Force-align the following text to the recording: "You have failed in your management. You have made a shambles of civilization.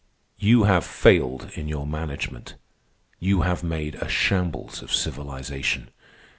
"You 0.39 0.63
have 0.63 0.83
failed 0.83 1.51
in 1.53 1.67
your 1.67 1.85
management. 1.85 2.55
You 3.19 3.41
have 3.41 3.61
made 3.63 3.93
a 3.93 4.09
shambles 4.09 4.81
of 4.81 4.91
civilization. 4.91 5.89